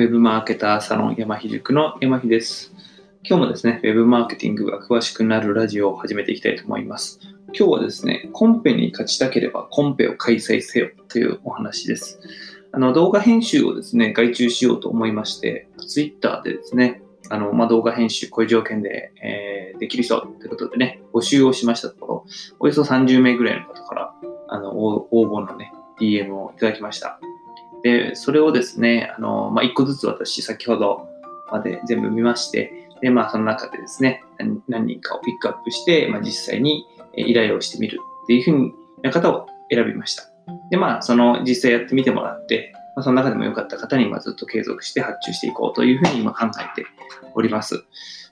[0.00, 2.72] ウェブマーケターサロン山ひ塾の山ひです。
[3.22, 7.20] 今日もですね、ウェブマーケティングが詳しくなるラジオを始めていきたいと思います。
[7.48, 12.18] 今日はですね、コンペに勝ちたければコンペを開催せよというお話です。
[12.72, 22.26] あの動画編集をですね、外注しようと思いまして、Twitter でですね、あの、まあ、動画編集、こういう条件で、えー、できる人ということでね、募集をしましたところ、
[22.58, 24.14] およそ30名ぐらいの方から、
[24.48, 27.20] あの、応募のね、DM をいただきました。
[27.82, 31.08] で、それをですね、あの、まあ、一個ずつ私、先ほど
[31.50, 34.24] まで全部見まして、で、まあ、その中でですね、
[34.68, 40.24] 何人かをピックアップして、まあ、実際に依頼をしてみるっていうふうな方を選びました。
[40.70, 46.86] で、まあ、その実際やってみてもらって、まあ、その中でも良かった方に、まずっと継続して発注していこうというふうに今考えて
[47.34, 47.84] おります。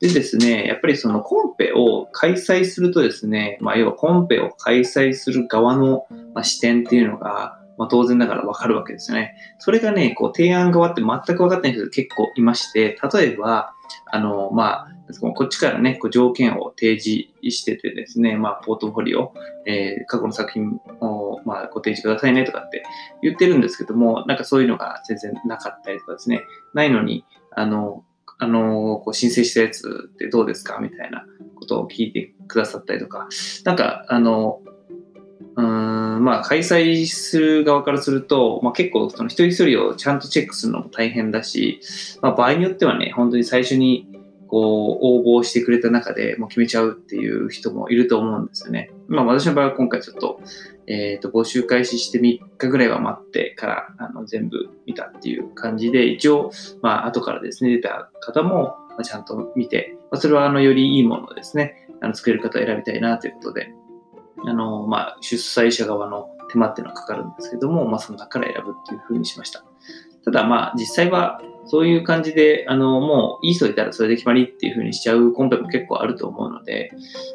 [0.00, 6.06] でですね、やっぱりそのコンペを開催するとですね、まあ、要はコンペを開催する側の
[6.42, 9.34] 視点っていうのが、まあ、当然ながらわかるわけですよね。
[9.58, 13.74] それがね、こう提案側って全く分かってない人結構いまして、例えば、
[14.10, 14.88] あの、まあ、
[15.34, 19.34] こっちからね、こう条件を提示しててですね、まあ、ポートフォリオ、
[19.66, 22.82] えー、過去の作品を、まあ、ご提示くださいねとかって
[23.22, 28.04] 言ってるんですけども、なんかそういうのが全然なかったりとかですね、ないのに、あの、
[28.38, 30.78] あの、こう申請したやつってどうですか？
[30.80, 33.28] みたいなことを聞いてくださったりとか、
[33.64, 34.60] なんか、あの、
[35.54, 35.64] うん、
[36.22, 41.80] まあ、開催する側からすると、まあ、結構、その一人一人をちゃんとチェックするのも大変だし、
[42.20, 44.08] まあ、場合によってはね、本当に最初に、
[44.46, 48.90] こう、応募してくれた中でもう決めちゃうっていう人もいると思うんですよね。
[49.08, 50.40] まあ、私の場合は今回ちょっと、
[50.86, 63.72] え、ー、と、募集開始して3日ぐらいは待ってから、あの、全部見たっていう感じで、一応、まあ、後からですね、出た方も、ちゃんと見て、まあ、それは、あの、よりいいものをですね、あの、作れる方を選びたいなということで、
[64.46, 69.64] あの、まあ、主催者側の手間っていうのはかかるんですけども、まあ、その中から選ぶっていうふうにしました。
[70.24, 76.90] ただ、まあ、実際は、そういう感じで、あの、もう、いい人いたらそれで決まりっていうふうにしちゃうコンペも結構あると思うので、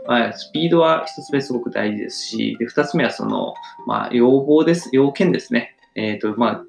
[0.05, 3.53] まあ、スピードは一つ目すごく大事ですし、で、二つ目はその、
[3.85, 5.77] まあ、要望です、要件ですね。
[5.95, 6.63] えっ、ー、と、まあ、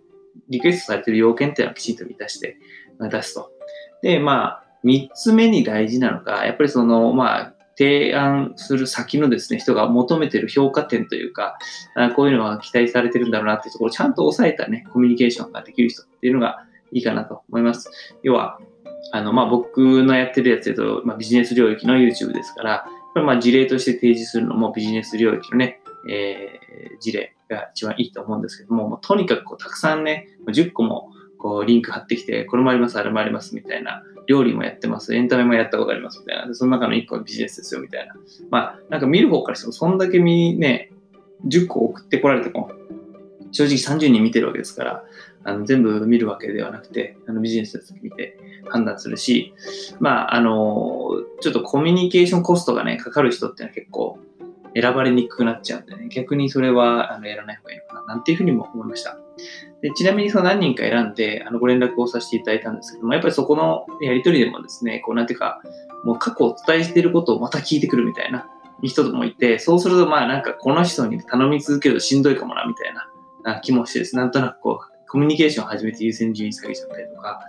[0.49, 2.57] リクエストされてる要件っていうのはきちんと満たして、
[3.01, 3.51] 出すと。
[4.03, 11.59] で、まあ、三つ目に大事なのが、やっぱりその、まあ、提案する先のですね、人が求めてる評価点というか、
[12.17, 17.89] こういうのは期待されてるんだろうなっていうところをちゃんと抑えたね、コミュニケーションができる人っていうのがいいかなと思います。
[18.25, 18.59] 要は、
[19.13, 22.85] あの、まあ、僕のやってるやつでと、まあ、ビジネス領域の YouTube ですから、
[23.15, 36.47] これまあ事例として提示するのもビジネス領域のね、えー、事例が一番いいと思うんですけども、もうとにかくこうたくさんね、10個もこうリンク貼ってきて、これもあります、あれもありますみたいな料理もやってます、エンタメもやったことありますみたいな。
[36.47, 38.15] でその中の1個はビジネスですよみたいな。
[38.51, 40.93] まあ、なんか見る方からしても、そんだけ見ね、
[41.47, 42.71] 10個送ってこられても、
[43.53, 45.05] 正直30人見てるわけですから、
[45.45, 49.55] あの全部見るわけではなくて、あのビジネスの時見て判断するし、
[49.99, 51.09] まあ、あの、
[51.41, 54.19] ちょっとコミュニケーションコストがね、かかる人っていうのは結構
[54.75, 59.19] 選ばれにくくなっちゃうんでね、逆にそれはあのやらない方がいいのかな、なんていうふうにも思いました。
[59.83, 65.61] でちなみにその何人か選んで、あの、ご連絡をさせていただいたんですけども、やっぱりそこのやり取りでもですね、こう、なんていうか、
[66.05, 68.47] もう過去お伝えしていることをまた聞いてくるみたいな
[68.83, 72.95] 人ともいて、そうすると、まあなんかこの人に頼み続けるとしんどいかもな、みたい
[73.45, 77.41] な気もしてです、ねなんとなくこう、コミュニケーションを始めて優先順位下げちゃったりとか、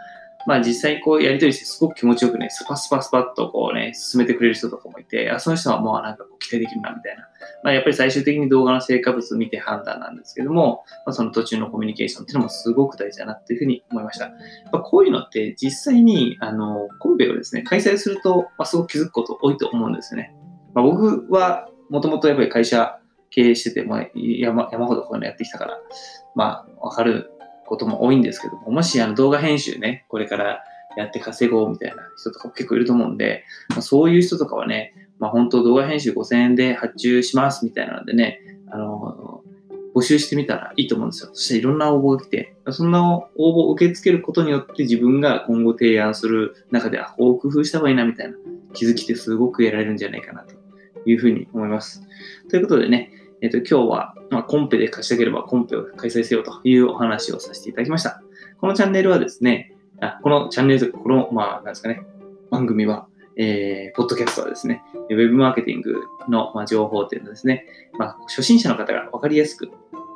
[0.49, 7.27] まあ実際こうやりとりしてすごく気持ちよくね、スパスパスパッとこうね、進めてくれる人とかもいて、あその人はもうなんかこう期待できるなみたいな。
[7.63, 14.29] まあやっぱり最終的に動画の成果物を見て判断なんですけども、まあ、その途中のコミュニケーションっていうのもすごく大事だなっていうふうに思いました。
[14.71, 20.33] まあ、こういうのって実際にあのコンペをですね、開催すると、まあ、すごく気づくこと多いと思うんですよね。
[20.73, 22.97] まあ、僕はもともとやっぱり会社
[23.29, 25.77] 経営してて、まあ、山山ほどこういうのやってきたから、
[26.33, 27.29] まあわかる
[27.69, 30.63] ことも多いんですけども、もしあの動画編集ね、これから
[30.97, 38.39] やって稼ごうみたいな人とかも結構いると思うんで、まあ、そういう人とかはね、まあ、本当動画編集5000円で発注しますみたいなのでね、
[38.71, 39.43] あの、
[39.95, 41.29] 募集してみたらいいと思うんですよ。
[41.33, 48.35] そしていろんな応募が来て、そんな応募を受け付けることによって自分が今後提案する中で、あ、こう工夫した方がいいなみたいな
[48.73, 50.55] 気づきってすごく得られるんじゃないかなと
[51.05, 52.03] いうふうに思います。
[52.49, 53.11] ということでね、
[53.41, 58.21] えっ、ー、と、今日は、まあ、コンペで貸したければコンペを開催せよというお話をさせていただきました。
[58.59, 62.01] このチャンネルはですね、あこのチャンネルとこの、まあ、なんですかね、
[62.49, 65.95] 番組は、えー、ポッドキャストはですね、ウェブマーケティング
[66.27, 67.65] の、まあ、情報というのですね、
[67.97, 69.69] まあ、初心者の方が分かりやすく、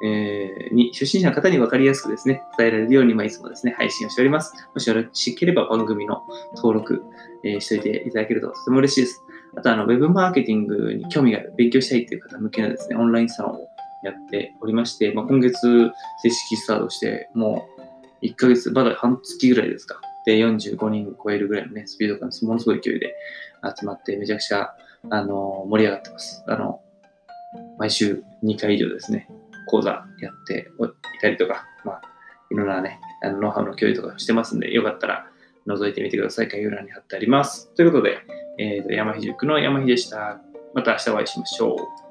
[0.06, 4.54] えー、に、初心者の方に分かりやすくですね、伝えられるように、まあ、いつもですね、配信をしております。
[4.74, 6.24] もしよろしければ番組の
[6.57, 7.01] 登録、
[7.45, 9.24] えー、しておいていただけるととても嬉しいです。
[9.56, 13.68] あと、あの、ウェブマーケティングに興味がある、勉強したいという方向けのですね、オンラインサロンを
[14.03, 15.91] やっておりまして、まあ、今月
[16.21, 17.67] 正式スタートして、も
[18.21, 20.00] う1ヶ月、まだ半月ぐらいですか。
[20.25, 23.15] で、45人を超えるぐらいのね、スピード感、ものすごい勢いで
[23.77, 24.73] 集まって、めちゃくちゃ、
[25.09, 26.44] あの、盛り上がってます。
[26.47, 26.81] あの、
[27.77, 29.27] 毎週2回以上ですね、
[29.67, 32.01] 講座やっていたりとか、まあ、
[32.51, 35.27] いろんなね、あのノウハウの共有とかしてますんで、よかったら
[35.67, 36.47] 覗いてみてください。
[36.47, 37.73] 概要欄に貼ってあります。
[37.75, 38.19] ということで、
[38.59, 40.41] えー、山秀塾の山秀でした。
[40.73, 42.02] また明日お会いしましょう。